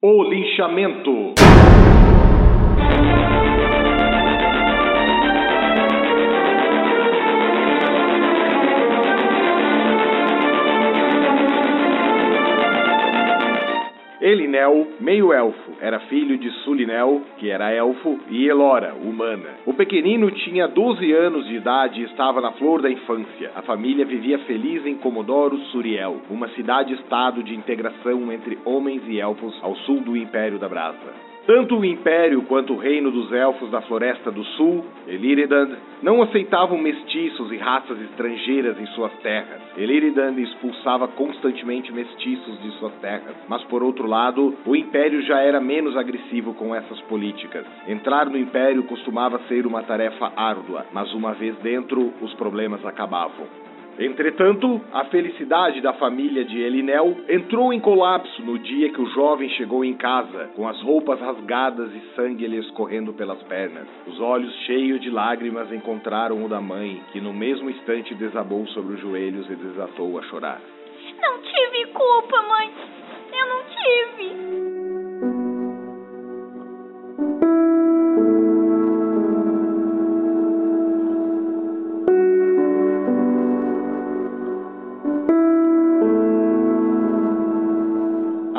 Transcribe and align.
O 0.00 0.22
linchamento. 0.22 1.34
Elinel, 14.68 14.88
meio-elfo, 15.00 15.72
era 15.80 16.00
filho 16.00 16.36
de 16.38 16.50
Sulinel, 16.62 17.22
que 17.38 17.48
era 17.48 17.72
elfo, 17.72 18.18
e 18.28 18.46
Elora, 18.46 18.94
humana. 18.94 19.56
O 19.66 19.72
pequenino 19.72 20.30
tinha 20.30 20.68
12 20.68 21.12
anos 21.12 21.46
de 21.46 21.56
idade 21.56 22.00
e 22.00 22.04
estava 22.04 22.40
na 22.40 22.52
flor 22.52 22.82
da 22.82 22.90
infância. 22.90 23.50
A 23.54 23.62
família 23.62 24.04
vivia 24.04 24.38
feliz 24.40 24.84
em 24.86 24.96
Comodoro 24.96 25.56
Suriel, 25.70 26.20
uma 26.30 26.48
cidade-estado 26.50 27.42
de 27.42 27.54
integração 27.54 28.30
entre 28.32 28.58
homens 28.64 29.02
e 29.06 29.18
elfos 29.18 29.58
ao 29.62 29.74
sul 29.76 30.00
do 30.00 30.16
Império 30.16 30.58
da 30.58 30.68
Brasa. 30.68 31.28
Tanto 31.48 31.78
o 31.78 31.84
Império 31.84 32.42
quanto 32.42 32.74
o 32.74 32.76
Reino 32.76 33.10
dos 33.10 33.32
Elfos 33.32 33.70
da 33.70 33.80
Floresta 33.80 34.30
do 34.30 34.44
Sul, 34.44 34.84
Eliridan, 35.06 35.78
não 36.02 36.20
aceitavam 36.20 36.76
mestiços 36.76 37.50
e 37.50 37.56
raças 37.56 37.98
estrangeiras 38.02 38.78
em 38.78 38.84
suas 38.88 39.10
terras. 39.22 39.62
Eliridan 39.74 40.32
expulsava 40.32 41.08
constantemente 41.08 41.90
mestiços 41.90 42.60
de 42.60 42.70
suas 42.72 42.92
terras, 42.96 43.34
mas 43.48 43.64
por 43.64 43.82
outro 43.82 44.06
lado, 44.06 44.54
o 44.66 44.76
Império 44.76 45.22
já 45.22 45.40
era 45.40 45.58
menos 45.58 45.96
agressivo 45.96 46.52
com 46.52 46.74
essas 46.74 47.00
políticas. 47.02 47.64
Entrar 47.86 48.26
no 48.26 48.36
Império 48.36 48.82
costumava 48.82 49.40
ser 49.48 49.66
uma 49.66 49.82
tarefa 49.82 50.30
árdua, 50.36 50.84
mas 50.92 51.14
uma 51.14 51.32
vez 51.32 51.56
dentro, 51.60 52.12
os 52.20 52.34
problemas 52.34 52.84
acabavam. 52.84 53.46
Entretanto, 53.98 54.80
a 54.92 55.06
felicidade 55.06 55.80
da 55.80 55.92
família 55.94 56.44
de 56.44 56.60
Elinel 56.60 57.16
entrou 57.28 57.72
em 57.72 57.80
colapso 57.80 58.42
no 58.42 58.56
dia 58.56 58.90
que 58.90 59.00
o 59.00 59.10
jovem 59.10 59.48
chegou 59.50 59.84
em 59.84 59.94
casa, 59.94 60.50
com 60.54 60.68
as 60.68 60.80
roupas 60.82 61.20
rasgadas 61.20 61.90
e 61.92 62.14
sangue 62.14 62.46
lhe 62.46 62.58
escorrendo 62.58 63.12
pelas 63.12 63.42
pernas. 63.42 63.88
Os 64.06 64.20
olhos 64.20 64.54
cheios 64.66 65.00
de 65.00 65.10
lágrimas 65.10 65.72
encontraram 65.72 66.44
o 66.44 66.48
da 66.48 66.60
mãe, 66.60 67.02
que 67.10 67.20
no 67.20 67.32
mesmo 67.32 67.68
instante 67.68 68.14
desabou 68.14 68.66
sobre 68.68 68.94
os 68.94 69.00
joelhos 69.00 69.50
e 69.50 69.56
desatou 69.56 70.16
a 70.16 70.22
chorar. 70.22 70.60
Não 71.20 71.38
tive 71.42 71.86
culpa, 71.92 72.42
mãe. 72.42 72.70
Eu 73.32 73.46
não 73.48 73.62
tive. 73.64 74.87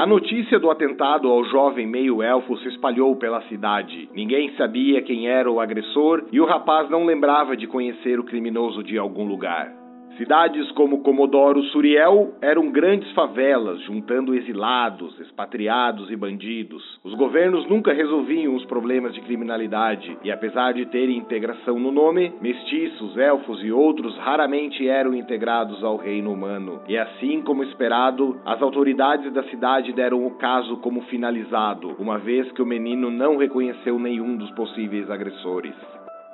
Notícia 0.10 0.60
do 0.60 0.72
atentado 0.72 1.30
ao 1.30 1.46
jovem 1.46 1.86
meio-elfo 1.86 2.58
se 2.58 2.68
espalhou 2.70 3.16
pela 3.16 3.44
cidade. 3.44 4.10
Ninguém 4.12 4.52
sabia 4.58 5.04
quem 5.04 5.30
era 5.30 5.50
o 5.50 5.60
agressor 5.60 6.24
e 6.32 6.42
o 6.42 6.46
rapaz 6.46 6.90
não 6.90 7.06
lembrava 7.06 7.56
de 7.56 7.68
conhecer 7.68 8.20
o 8.20 8.24
criminoso 8.24 8.84
de 8.84 8.98
algum 8.98 9.26
lugar. 9.26 9.79
Cidades 10.18 10.70
como 10.72 11.02
Comodoro 11.02 11.64
Suriel 11.66 12.34
eram 12.42 12.70
grandes 12.72 13.10
favelas, 13.12 13.80
juntando 13.84 14.36
exilados, 14.36 15.18
expatriados 15.20 16.12
e 16.12 16.16
bandidos. 16.16 16.84
Os 17.04 17.14
governos 17.14 17.68
nunca 17.70 17.94
resolviam 17.94 18.56
os 18.56 18.66
problemas 18.66 19.14
de 19.14 19.22
criminalidade 19.22 20.18
e, 20.24 20.32
apesar 20.32 20.74
de 20.74 20.86
terem 20.88 21.18
integração 21.18 21.80
no 21.80 21.92
nome, 21.92 22.34
mestiços, 22.42 23.18
elfos 23.18 23.64
e 23.64 23.72
outros 23.72 24.18
raramente 24.18 24.88
eram 24.88 25.14
integrados 25.14 25.84
ao 25.84 25.96
reino 25.96 26.34
humano. 26.34 26.82
E 26.88 26.98
assim 26.98 27.42
como 27.42 27.64
esperado, 27.64 28.40
as 28.46 28.62
autoridades 28.62 29.32
da 29.32 29.44
cidade 29.44 29.94
deram 29.94 30.26
o 30.26 30.32
caso 30.32 30.78
como 30.78 31.02
finalizado, 31.04 31.96
uma 31.98 32.18
vez 32.18 32.52
que 32.52 32.62
o 32.62 32.66
menino 32.66 33.10
não 33.10 33.38
reconheceu 33.38 33.98
nenhum 33.98 34.36
dos 34.36 34.52
possíveis 34.52 35.10
agressores. 35.10 35.74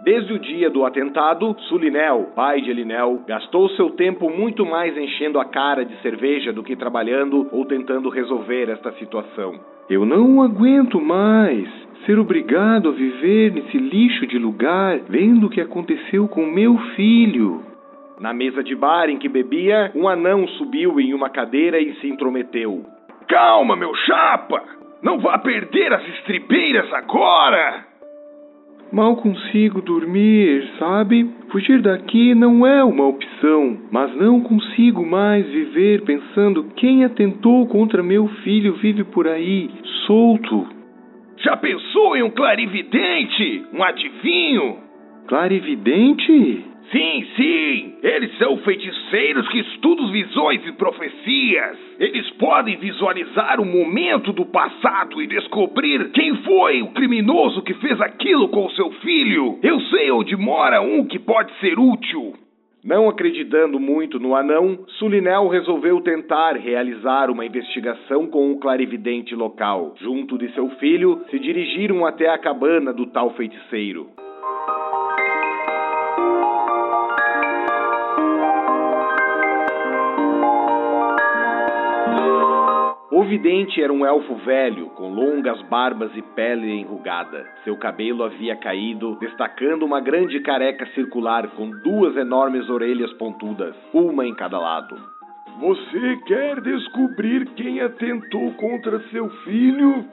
Desde 0.05 0.33
o 0.33 0.37
dia 0.37 0.69
do 0.69 0.85
atentado, 0.85 1.55
Sulinel, 1.61 2.29
pai 2.35 2.61
de 2.61 2.69
Elinel, 2.69 3.23
gastou 3.27 3.67
seu 3.69 3.89
tempo 3.89 4.29
muito 4.29 4.63
mais 4.63 4.95
enchendo 4.95 5.39
a 5.39 5.45
cara 5.45 5.83
de 5.83 5.99
cerveja 6.03 6.53
do 6.53 6.61
que 6.61 6.75
trabalhando 6.75 7.49
ou 7.51 7.65
tentando 7.65 8.07
resolver 8.09 8.69
esta 8.69 8.91
situação. 8.99 9.59
Eu 9.89 10.05
não 10.05 10.43
aguento 10.43 11.01
mais 11.01 11.67
ser 12.05 12.19
obrigado 12.19 12.89
a 12.89 12.91
viver 12.91 13.51
nesse 13.51 13.79
lixo 13.79 14.27
de 14.27 14.37
lugar, 14.37 14.99
vendo 15.09 15.47
o 15.47 15.49
que 15.49 15.59
aconteceu 15.59 16.27
com 16.27 16.45
meu 16.45 16.77
filho. 16.95 17.63
Na 18.19 18.31
mesa 18.31 18.63
de 18.63 18.75
bar 18.75 19.09
em 19.09 19.17
que 19.17 19.27
bebia, 19.27 19.91
um 19.95 20.07
anão 20.07 20.47
subiu 20.49 20.99
em 20.99 21.15
uma 21.15 21.31
cadeira 21.31 21.79
e 21.79 21.95
se 21.95 22.07
intrometeu. 22.07 22.85
Calma, 23.27 23.75
meu 23.75 23.95
chapa! 23.95 24.61
Não 25.01 25.17
vá 25.17 25.39
perder 25.39 25.91
as 25.93 26.07
estripeiras 26.09 26.93
agora! 26.93 27.94
Mal 28.95 29.17
consigo 29.17 29.81
dormir, 29.81 30.69
sabe? 30.79 31.29
Fugir 31.51 31.81
daqui 31.81 32.33
não 32.33 32.65
é 32.65 32.81
uma 32.81 33.05
opção, 33.05 33.77
mas 33.91 34.15
não 34.15 34.39
consigo 34.39 35.05
mais 35.05 35.45
viver 35.45 36.03
pensando 36.03 36.71
quem 36.77 37.03
atentou 37.03 37.67
contra 37.67 38.01
meu 38.01 38.25
filho 38.45 38.75
vive 38.75 39.03
por 39.03 39.27
aí, 39.27 39.69
solto. 40.07 40.65
Já 41.39 41.57
pensou 41.57 42.15
em 42.15 42.23
um 42.23 42.29
clarividente? 42.29 43.65
Um 43.73 43.83
adivinho? 43.83 44.77
Clarividente? 45.27 46.63
Sim, 46.91 47.27
sim! 47.35 47.95
Eles 48.03 48.37
são 48.37 48.57
feiticeiros 48.57 49.47
que 49.49 49.59
estudam 49.59 50.11
visões 50.11 50.65
e 50.65 50.71
profecias. 50.73 51.77
Eles 51.99 52.29
podem 52.31 52.77
visualizar 52.77 53.59
o 53.59 53.65
momento 53.65 54.31
do 54.31 54.45
passado 54.45 55.21
e 55.21 55.27
descobrir 55.27 56.11
quem 56.11 56.35
foi 56.43 56.81
o 56.81 56.91
criminoso 56.91 57.61
que 57.63 57.73
fez 57.75 57.99
aquilo 57.99 58.49
com 58.49 58.69
seu 58.71 58.91
filho. 58.91 59.59
Eu 59.63 59.79
sei 59.81 60.11
onde 60.11 60.35
mora 60.35 60.81
um 60.81 61.05
que 61.05 61.17
pode 61.17 61.51
ser 61.59 61.79
útil. 61.79 62.33
Não 62.83 63.09
acreditando 63.09 63.79
muito 63.79 64.19
no 64.19 64.35
anão, 64.35 64.85
Sulinel 64.99 65.47
resolveu 65.47 65.99
tentar 66.01 66.55
realizar 66.55 67.31
uma 67.31 67.43
investigação 67.43 68.27
com 68.27 68.51
o 68.51 68.59
clarividente 68.59 69.33
local. 69.33 69.95
Junto 69.99 70.37
de 70.37 70.53
seu 70.53 70.69
filho, 70.77 71.19
se 71.31 71.39
dirigiram 71.39 72.05
até 72.05 72.29
a 72.29 72.37
cabana 72.37 72.93
do 72.93 73.07
tal 73.07 73.31
feiticeiro. 73.31 74.07
O 83.15 83.23
vidente 83.23 83.81
era 83.81 83.93
um 83.93 84.05
elfo 84.05 84.35
velho, 84.43 84.87
com 84.87 85.07
longas 85.07 85.61
barbas 85.69 86.11
e 86.17 86.21
pele 86.21 86.69
enrugada. 86.81 87.45
Seu 87.63 87.77
cabelo 87.77 88.25
havia 88.25 88.57
caído, 88.57 89.15
destacando 89.21 89.85
uma 89.85 90.01
grande 90.01 90.37
careca 90.41 90.85
circular 90.87 91.47
com 91.51 91.69
duas 91.69 92.17
enormes 92.17 92.69
orelhas 92.69 93.13
pontudas, 93.13 93.73
uma 93.93 94.25
em 94.25 94.35
cada 94.35 94.59
lado. 94.59 94.97
Você 95.61 96.17
quer 96.27 96.59
descobrir 96.59 97.45
quem 97.55 97.79
atentou 97.79 98.51
contra 98.55 98.99
seu 99.07 99.29
filho? 99.45 100.03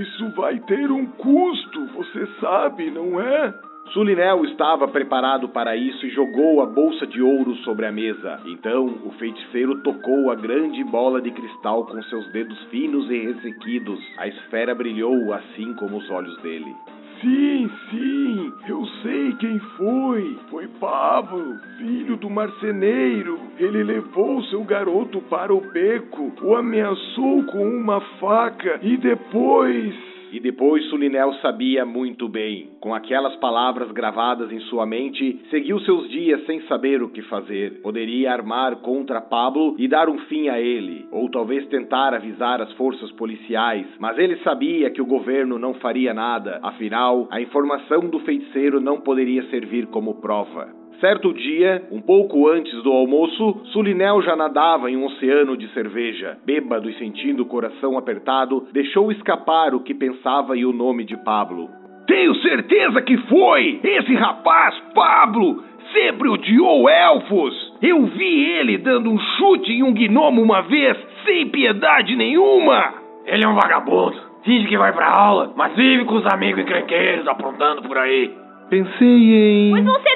Isso 0.00 0.30
vai 0.30 0.58
ter 0.60 0.90
um 0.90 1.04
custo, 1.08 1.86
você 1.88 2.26
sabe, 2.40 2.90
não 2.90 3.20
é? 3.20 3.65
Sulinel 3.92 4.44
estava 4.44 4.88
preparado 4.88 5.48
para 5.48 5.76
isso 5.76 6.06
e 6.06 6.10
jogou 6.10 6.60
a 6.60 6.66
bolsa 6.66 7.06
de 7.06 7.22
ouro 7.22 7.54
sobre 7.56 7.86
a 7.86 7.92
mesa. 7.92 8.40
Então 8.46 8.86
o 9.04 9.10
feiticeiro 9.12 9.82
tocou 9.82 10.30
a 10.30 10.34
grande 10.34 10.82
bola 10.84 11.20
de 11.20 11.30
cristal 11.30 11.86
com 11.86 12.02
seus 12.04 12.26
dedos 12.32 12.58
finos 12.64 13.10
e 13.10 13.18
ressequidos. 13.18 14.00
A 14.18 14.26
esfera 14.28 14.74
brilhou 14.74 15.32
assim 15.32 15.72
como 15.74 15.96
os 15.98 16.10
olhos 16.10 16.36
dele. 16.42 16.74
Sim, 17.20 17.70
sim, 17.90 18.52
eu 18.68 18.84
sei 19.02 19.32
quem 19.36 19.58
foi. 19.58 20.38
Foi 20.50 20.68
Pablo, 20.78 21.58
filho 21.78 22.16
do 22.16 22.28
marceneiro. 22.28 23.40
Ele 23.58 23.82
levou 23.82 24.42
seu 24.44 24.62
garoto 24.64 25.22
para 25.22 25.54
o 25.54 25.60
beco, 25.60 26.32
o 26.42 26.54
ameaçou 26.54 27.44
com 27.44 27.66
uma 27.66 28.00
faca 28.20 28.78
e 28.82 28.98
depois. 28.98 29.94
E 30.32 30.40
depois 30.40 30.84
Sulinel 30.86 31.32
sabia 31.34 31.84
muito 31.84 32.28
bem. 32.28 32.70
Com 32.80 32.94
aquelas 32.94 33.36
palavras 33.36 33.90
gravadas 33.92 34.50
em 34.52 34.60
sua 34.60 34.86
mente, 34.86 35.40
seguiu 35.50 35.78
seus 35.80 36.08
dias 36.08 36.44
sem 36.46 36.60
saber 36.62 37.02
o 37.02 37.08
que 37.08 37.22
fazer. 37.22 37.80
Poderia 37.82 38.32
armar 38.32 38.76
contra 38.76 39.20
Pablo 39.20 39.74
e 39.78 39.88
dar 39.88 40.08
um 40.08 40.18
fim 40.20 40.48
a 40.48 40.60
ele, 40.60 41.06
ou 41.10 41.30
talvez 41.30 41.66
tentar 41.68 42.14
avisar 42.14 42.60
as 42.60 42.72
forças 42.72 43.10
policiais, 43.12 43.86
mas 43.98 44.18
ele 44.18 44.36
sabia 44.38 44.90
que 44.90 45.02
o 45.02 45.06
governo 45.06 45.58
não 45.58 45.74
faria 45.74 46.12
nada, 46.12 46.58
afinal, 46.62 47.28
a 47.30 47.40
informação 47.40 48.08
do 48.08 48.18
feiticeiro 48.20 48.80
não 48.80 49.00
poderia 49.00 49.42
servir 49.50 49.86
como 49.86 50.20
prova. 50.20 50.85
Certo 51.00 51.32
dia, 51.32 51.82
um 51.90 52.00
pouco 52.00 52.48
antes 52.48 52.72
do 52.82 52.90
almoço, 52.90 53.60
Sulinel 53.72 54.22
já 54.22 54.34
nadava 54.34 54.90
em 54.90 54.96
um 54.96 55.04
oceano 55.04 55.56
de 55.56 55.68
cerveja. 55.74 56.38
Bêbado 56.44 56.88
e 56.88 56.94
sentindo 56.94 57.42
o 57.42 57.46
coração 57.46 57.98
apertado, 57.98 58.66
deixou 58.72 59.12
escapar 59.12 59.74
o 59.74 59.80
que 59.80 59.92
pensava 59.92 60.56
e 60.56 60.64
o 60.64 60.72
nome 60.72 61.04
de 61.04 61.16
Pablo. 61.18 61.68
Tenho 62.06 62.34
certeza 62.36 63.02
que 63.02 63.16
foi! 63.28 63.80
Esse 63.82 64.14
rapaz, 64.14 64.74
Pablo, 64.94 65.62
sempre 65.92 66.28
odiou 66.28 66.88
elfos! 66.88 67.74
Eu 67.82 68.06
vi 68.06 68.44
ele 68.58 68.78
dando 68.78 69.10
um 69.10 69.18
chute 69.18 69.72
em 69.72 69.82
um 69.82 69.92
gnomo 69.92 70.40
uma 70.40 70.62
vez, 70.62 70.96
sem 71.24 71.48
piedade 71.48 72.16
nenhuma! 72.16 72.94
Ele 73.26 73.44
é 73.44 73.48
um 73.48 73.54
vagabundo! 73.54 74.26
finge 74.46 74.68
que 74.68 74.78
vai 74.78 74.92
pra 74.92 75.10
aula, 75.10 75.52
mas 75.56 75.74
vive 75.74 76.04
com 76.04 76.14
os 76.14 76.32
amigos 76.32 76.62
encrenqueiros 76.62 77.26
aprontando 77.26 77.82
por 77.82 77.98
aí. 77.98 78.32
Pensei 78.70 79.08
em. 79.08 79.70
Mas 79.72 79.84
você 79.84 80.15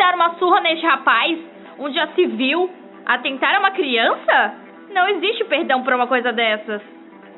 dar 0.00 0.14
uma 0.14 0.30
surra 0.36 0.60
neste 0.62 0.84
rapaz, 0.86 1.38
onde 1.78 1.94
já 1.94 2.06
se 2.08 2.26
viu 2.26 2.70
atentar 3.04 3.54
a 3.54 3.58
uma 3.58 3.70
criança? 3.70 4.54
Não 4.94 5.06
existe 5.08 5.44
perdão 5.44 5.82
pra 5.82 5.94
uma 5.94 6.06
coisa 6.06 6.32
dessas. 6.32 6.80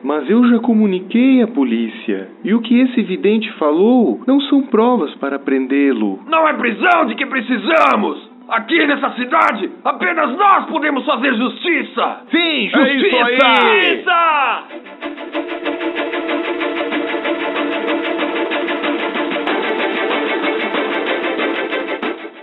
Mas 0.03 0.29
eu 0.31 0.45
já 0.49 0.59
comuniquei 0.61 1.43
à 1.43 1.49
polícia. 1.49 2.29
E 2.45 2.55
o 2.55 2.61
que 2.61 2.81
esse 2.81 3.03
vidente 3.03 3.53
falou 3.55 4.21
não 4.27 4.41
são 4.43 4.63
provas 4.63 5.13
para 5.17 5.39
prendê-lo. 5.39 6.21
Não 6.27 6.49
é 6.49 6.53
prisão 6.55 7.07
de 7.07 7.15
que 7.17 7.27
precisamos! 7.27 8.31
Aqui 8.49 8.85
nessa 8.87 9.11
cidade, 9.13 9.71
apenas 9.85 10.37
nós 10.37 10.67
podemos 10.67 11.05
fazer 11.07 11.35
justiça! 11.35 12.21
Sim, 12.31 12.71
É 12.75 12.95
isso 12.95 13.17
aí. 13.17 13.39
Justiça! 13.39 14.65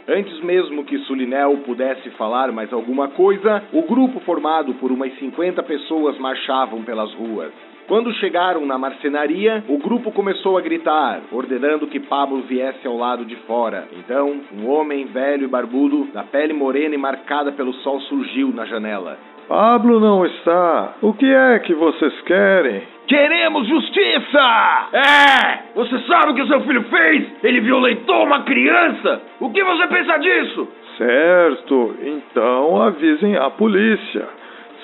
Antes 0.10 0.42
mesmo 0.42 0.84
que 0.84 0.98
Sulinel 1.00 1.58
pudesse 1.58 2.10
falar 2.12 2.52
mais 2.52 2.74
alguma 2.74 3.10
coisa, 3.10 3.62
o 3.72 3.84
grupo 3.84 4.20
formado 4.22 4.74
por 4.74 4.92
umas 4.92 5.14
50 5.20 5.62
pessoas 5.62 6.18
marchavam 6.18 6.82
pelas 6.82 7.14
ruas. 7.14 7.52
Quando 7.88 8.12
chegaram 8.14 8.66
na 8.66 8.76
marcenaria, 8.76 9.64
o 9.68 9.78
grupo 9.78 10.12
começou 10.12 10.58
a 10.58 10.62
gritar, 10.62 11.22
ordenando 11.32 11.86
que 11.86 12.00
Pablo 12.00 12.42
viesse 12.42 12.88
ao 12.88 12.98
lado 12.98 13.24
de 13.24 13.36
fora. 13.46 13.88
Então, 14.00 14.42
um 14.52 14.68
homem 14.68 15.06
velho 15.06 15.44
e 15.44 15.48
barbudo, 15.48 16.08
da 16.12 16.24
pele 16.24 16.54
morena 16.54 16.96
e 16.96 16.98
marcada 16.98 17.52
pelo 17.52 17.74
sol, 17.76 18.02
surgiu 18.02 18.52
na 18.52 18.66
janela. 18.66 19.16
Pablo 19.48 20.00
não 20.00 20.26
está. 20.26 20.96
O 21.04 21.14
que 21.14 21.26
é 21.28 21.60
que 21.60 21.76
vocês 21.76 22.20
querem? 22.22 22.82
Queremos 23.10 23.68
justiça! 23.68 24.90
É! 24.94 25.74
Você 25.74 25.98
sabe 26.02 26.32
o 26.32 26.36
que 26.36 26.44
o 26.44 26.48
seu 26.48 26.62
filho 26.62 26.84
fez? 26.84 27.28
Ele 27.44 27.60
violentou 27.60 28.24
uma 28.24 28.44
criança! 28.44 29.20
O 29.40 29.50
que 29.50 29.64
você 29.64 29.88
pensa 29.88 30.16
disso? 30.20 30.68
Certo, 30.96 31.96
então 32.04 32.80
avisem 32.80 33.36
a 33.36 33.50
polícia. 33.50 34.28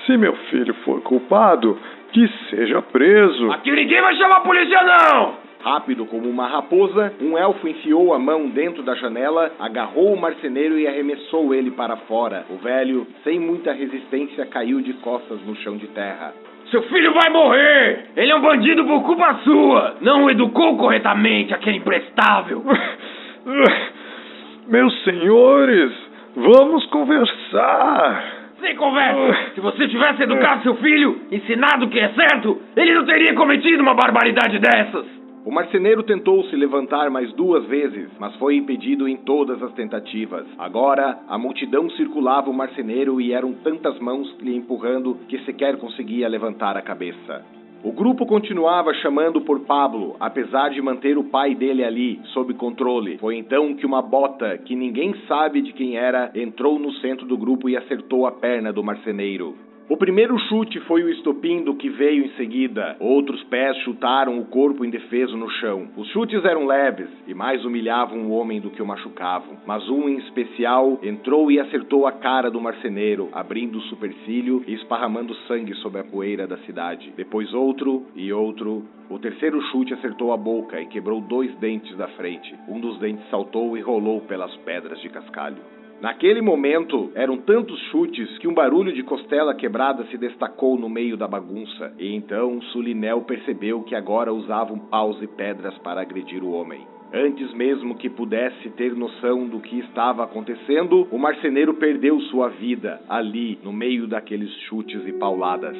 Se 0.05 0.17
meu 0.17 0.33
filho 0.49 0.73
for 0.83 1.01
culpado, 1.01 1.77
que 2.13 2.27
seja 2.49 2.81
preso. 2.81 3.51
Aqui 3.51 3.71
ninguém 3.71 4.01
vai 4.01 4.15
chamar 4.15 4.37
a 4.37 4.41
polícia, 4.41 4.81
não! 4.81 5.35
Rápido 5.63 6.07
como 6.07 6.27
uma 6.27 6.47
raposa, 6.47 7.13
um 7.21 7.37
elfo 7.37 7.67
enfiou 7.67 8.11
a 8.15 8.17
mão 8.17 8.49
dentro 8.49 8.81
da 8.81 8.95
janela, 8.95 9.51
agarrou 9.59 10.13
o 10.13 10.19
marceneiro 10.19 10.79
e 10.79 10.87
arremessou 10.87 11.53
ele 11.53 11.69
para 11.69 11.95
fora. 11.95 12.43
O 12.49 12.55
velho, 12.55 13.05
sem 13.23 13.39
muita 13.39 13.71
resistência, 13.71 14.47
caiu 14.47 14.81
de 14.81 14.93
costas 14.93 15.39
no 15.41 15.55
chão 15.57 15.77
de 15.77 15.85
terra. 15.89 16.33
Seu 16.71 16.81
filho 16.83 17.13
vai 17.13 17.29
morrer! 17.29 18.05
Ele 18.15 18.31
é 18.31 18.35
um 18.35 18.41
bandido 18.41 18.85
por 18.85 19.03
culpa 19.03 19.39
sua! 19.43 19.97
Não 20.01 20.25
o 20.25 20.31
educou 20.31 20.77
corretamente, 20.77 21.53
aquele 21.53 21.77
imprestável! 21.77 22.63
Meus 24.67 25.03
senhores, 25.03 25.91
vamos 26.35 26.85
conversar. 26.87 28.23
Sem 28.59 28.75
conversa! 28.75 29.51
Se 29.53 29.61
você 29.61 29.87
tivesse 29.87 30.23
educado 30.23 30.63
seu 30.63 30.75
filho, 30.77 31.21
ensinado 31.31 31.85
o 31.85 31.89
que 31.89 31.99
é 31.99 32.09
certo, 32.09 32.59
ele 32.75 32.95
não 32.95 33.05
teria 33.05 33.35
cometido 33.35 33.83
uma 33.83 33.93
barbaridade 33.93 34.57
dessas! 34.57 35.24
O 35.45 35.51
marceneiro 35.51 36.01
tentou 36.01 36.43
se 36.45 36.55
levantar 36.55 37.11
mais 37.11 37.31
duas 37.33 37.63
vezes, 37.67 38.09
mas 38.19 38.35
foi 38.37 38.55
impedido 38.55 39.07
em 39.07 39.15
todas 39.15 39.61
as 39.61 39.71
tentativas. 39.73 40.43
Agora, 40.57 41.19
a 41.27 41.37
multidão 41.37 41.87
circulava 41.91 42.49
o 42.49 42.53
marceneiro 42.53 43.21
e 43.21 43.31
eram 43.31 43.53
tantas 43.53 43.99
mãos 43.99 44.35
lhe 44.39 44.55
empurrando 44.55 45.19
que 45.29 45.37
sequer 45.45 45.77
conseguia 45.77 46.27
levantar 46.27 46.75
a 46.75 46.81
cabeça. 46.81 47.45
O 47.83 47.91
grupo 47.91 48.25
continuava 48.25 48.91
chamando 48.95 49.39
por 49.39 49.59
Pablo, 49.59 50.15
apesar 50.19 50.69
de 50.69 50.81
manter 50.81 51.15
o 51.15 51.25
pai 51.25 51.53
dele 51.53 51.83
ali, 51.83 52.19
sob 52.33 52.51
controle. 52.55 53.19
Foi 53.19 53.37
então 53.37 53.75
que 53.75 53.85
uma 53.85 54.01
bota, 54.01 54.57
que 54.57 54.75
ninguém 54.75 55.13
sabe 55.27 55.61
de 55.61 55.73
quem 55.73 55.95
era, 55.95 56.31
entrou 56.33 56.79
no 56.79 56.91
centro 56.93 57.27
do 57.27 57.37
grupo 57.37 57.69
e 57.69 57.77
acertou 57.77 58.25
a 58.25 58.31
perna 58.31 58.73
do 58.73 58.83
marceneiro. 58.83 59.55
O 59.87 59.95
primeiro 59.95 60.35
chute 60.39 60.79
foi 60.81 61.03
o 61.03 61.09
estopim 61.11 61.63
do 61.63 61.75
que 61.75 61.89
veio 61.89 62.25
em 62.25 62.29
seguida. 62.29 62.97
Outros 62.99 63.43
pés 63.43 63.77
chutaram 63.83 64.39
o 64.39 64.45
corpo 64.45 64.83
indefeso 64.83 65.37
no 65.37 65.47
chão. 65.47 65.89
Os 65.95 66.07
chutes 66.07 66.43
eram 66.43 66.65
leves 66.65 67.07
e 67.27 67.35
mais 67.35 67.63
humilhavam 67.63 68.25
o 68.25 68.31
homem 68.31 68.59
do 68.59 68.71
que 68.71 68.81
o 68.81 68.85
machucavam. 68.85 69.57
Mas 69.63 69.87
um 69.87 70.09
em 70.09 70.17
especial 70.17 70.97
entrou 71.03 71.51
e 71.51 71.59
acertou 71.59 72.07
a 72.07 72.11
cara 72.11 72.49
do 72.49 72.59
marceneiro, 72.59 73.29
abrindo 73.31 73.77
o 73.77 73.81
supercílio 73.83 74.63
e 74.65 74.73
esparramando 74.73 75.35
sangue 75.47 75.75
sobre 75.75 76.01
a 76.01 76.03
poeira 76.03 76.47
da 76.47 76.57
cidade. 76.65 77.13
Depois 77.15 77.53
outro 77.53 78.07
e 78.15 78.33
outro. 78.33 78.83
O 79.07 79.19
terceiro 79.19 79.61
chute 79.69 79.93
acertou 79.93 80.33
a 80.33 80.37
boca 80.37 80.81
e 80.81 80.87
quebrou 80.87 81.21
dois 81.21 81.55
dentes 81.57 81.95
da 81.95 82.07
frente. 82.07 82.55
Um 82.67 82.79
dos 82.79 82.97
dentes 82.97 83.29
saltou 83.29 83.77
e 83.77 83.81
rolou 83.81 84.21
pelas 84.21 84.55
pedras 84.57 84.99
de 84.99 85.09
cascalho. 85.09 85.74
Naquele 86.05 86.39
momento, 86.39 87.11
eram 87.15 87.35
tantos 87.35 87.79
chutes 87.89 88.37
que 88.37 88.47
um 88.47 88.53
barulho 88.53 88.93
de 88.93 89.01
costela 89.01 89.55
quebrada 89.55 90.05
se 90.11 90.19
destacou 90.19 90.77
no 90.77 90.87
meio 90.87 91.17
da 91.17 91.27
bagunça. 91.27 91.91
E 91.97 92.13
então 92.13 92.61
Sulinel 92.61 93.23
percebeu 93.23 93.81
que 93.81 93.95
agora 93.95 94.31
usavam 94.31 94.77
paus 94.77 95.19
e 95.23 95.25
pedras 95.25 95.75
para 95.79 96.01
agredir 96.01 96.43
o 96.43 96.51
homem. 96.51 96.85
Antes 97.11 97.51
mesmo 97.55 97.95
que 97.95 98.07
pudesse 98.07 98.69
ter 98.77 98.95
noção 98.95 99.47
do 99.47 99.59
que 99.59 99.79
estava 99.79 100.23
acontecendo, 100.23 101.07
o 101.09 101.17
marceneiro 101.17 101.73
perdeu 101.73 102.19
sua 102.29 102.49
vida 102.49 103.01
ali, 103.09 103.57
no 103.63 103.73
meio 103.73 104.05
daqueles 104.05 104.51
chutes 104.67 105.07
e 105.07 105.13
pauladas. 105.13 105.75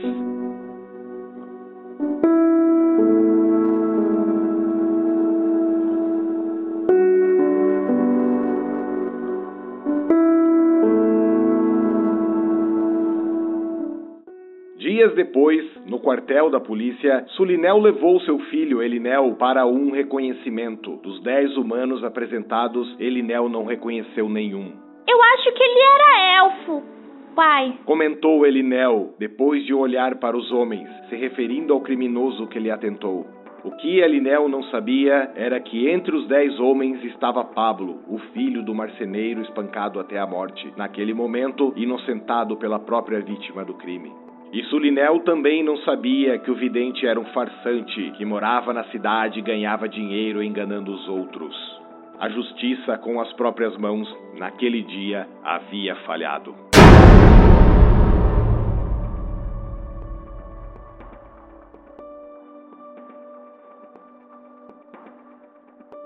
Dias 15.06 15.14
depois, 15.14 15.64
no 15.86 16.00
quartel 16.00 16.50
da 16.50 16.60
polícia, 16.60 17.26
Sulinel 17.36 17.78
levou 17.78 18.20
seu 18.22 18.40
filho 18.40 18.82
Elinel 18.82 19.36
para 19.38 19.64
um 19.64 19.92
reconhecimento. 19.92 20.96
Dos 21.04 21.22
dez 21.22 21.56
humanos 21.58 22.04
apresentados, 22.04 22.96
Elinel 23.00 23.48
não 23.48 23.66
reconheceu 23.66 24.28
nenhum. 24.28 24.72
Eu 25.08 25.22
acho 25.22 25.54
que 25.54 25.64
ele 25.64 25.80
era 25.80 26.38
elfo, 26.38 26.84
pai. 27.36 27.78
Comentou 27.86 28.48
Elinel, 28.48 29.14
depois 29.20 29.64
de 29.64 29.76
olhar 29.76 30.16
para 30.16 30.36
os 30.36 30.52
homens, 30.52 30.90
se 31.08 31.16
referindo 31.16 31.72
ao 31.72 31.82
criminoso 31.82 32.48
que 32.48 32.58
lhe 32.58 32.72
atentou. 32.72 33.28
O 33.64 33.70
que 33.78 34.00
Elinel 34.00 34.50
não 34.50 34.64
sabia 34.64 35.32
era 35.36 35.60
que 35.60 35.88
entre 35.88 36.16
os 36.16 36.28
dez 36.28 36.60
homens 36.60 37.04
estava 37.04 37.44
Pablo, 37.44 38.00
o 38.08 38.18
filho 38.34 38.64
do 38.64 38.74
marceneiro 38.74 39.42
espancado 39.44 40.00
até 40.00 40.18
a 40.18 40.26
morte, 40.26 40.74
naquele 40.76 41.14
momento 41.14 41.72
inocentado 41.76 42.58
pela 42.58 42.80
própria 42.80 43.20
vítima 43.20 43.64
do 43.64 43.76
crime. 43.76 44.25
E 44.54 44.64
Sulinel 44.66 45.20
também 45.22 45.64
não 45.64 45.78
sabia 45.78 46.38
que 46.40 46.50
o 46.50 46.56
vidente 46.56 47.06
era 47.06 47.20
um 47.20 47.26
farsante 47.26 48.12
que 48.12 48.24
morava 48.24 48.74
na 48.74 48.84
cidade 48.86 49.40
e 49.40 49.42
ganhava 49.42 49.90
dinheiro 49.90 50.42
enganando 50.42 50.94
os 50.94 51.08
outros. 51.08 51.56
A 52.20 52.30
justiça, 52.30 52.98
com 52.98 53.20
as 53.20 53.32
próprias 53.34 53.76
mãos, 53.78 54.08
naquele 54.38 54.82
dia 54.82 55.28
havia 55.44 55.96
falhado. 55.98 56.65